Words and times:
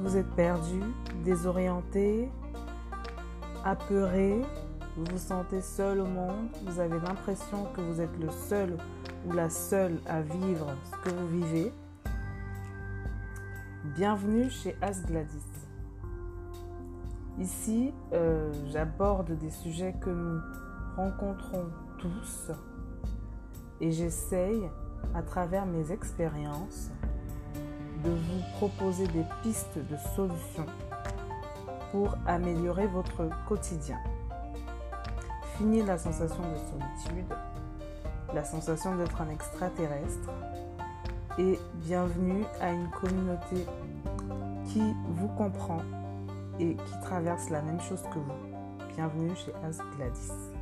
vous 0.00 0.16
êtes 0.16 0.30
perdu, 0.34 0.80
désorienté, 1.24 2.30
apeuré, 3.64 4.42
vous 4.96 5.04
vous 5.10 5.18
sentez 5.18 5.62
seul 5.62 6.00
au 6.00 6.06
monde, 6.06 6.48
vous 6.66 6.80
avez 6.80 6.98
l'impression 7.00 7.64
que 7.74 7.80
vous 7.80 8.00
êtes 8.00 8.16
le 8.18 8.30
seul 8.30 8.76
ou 9.26 9.32
la 9.32 9.48
seule 9.48 9.98
à 10.06 10.20
vivre 10.20 10.66
ce 10.84 11.08
que 11.08 11.14
vous 11.14 11.28
vivez, 11.28 11.72
bienvenue 13.96 14.50
chez 14.50 14.76
As 14.82 15.02
Gladys. 15.06 15.42
Ici, 17.38 17.92
euh, 18.12 18.52
j'aborde 18.70 19.32
des 19.38 19.50
sujets 19.50 19.94
que 20.00 20.10
nous 20.10 20.40
rencontrons 20.96 21.66
tous 21.98 22.50
et 23.80 23.92
j'essaye, 23.92 24.68
à 25.14 25.22
travers 25.22 25.66
mes 25.66 25.92
expériences, 25.92 26.90
proposer 28.56 29.06
des 29.08 29.24
pistes 29.42 29.76
de 29.76 29.96
solutions 30.14 30.64
pour 31.92 32.16
améliorer 32.26 32.86
votre 32.86 33.28
quotidien. 33.46 33.98
Fini 35.58 35.82
la 35.82 35.98
sensation 35.98 36.42
de 36.42 36.56
solitude, 36.56 37.34
la 38.34 38.44
sensation 38.44 38.96
d'être 38.96 39.20
un 39.20 39.28
extraterrestre 39.28 40.30
et 41.38 41.58
bienvenue 41.74 42.44
à 42.62 42.70
une 42.70 42.88
communauté 42.88 43.66
qui 44.64 44.82
vous 45.10 45.28
comprend 45.28 45.82
et 46.58 46.76
qui 46.76 47.00
traverse 47.02 47.50
la 47.50 47.60
même 47.60 47.80
chose 47.80 48.02
que 48.04 48.18
vous. 48.18 48.94
Bienvenue 48.94 49.36
chez 49.36 49.52
As 49.66 49.78
Gladys. 49.96 50.55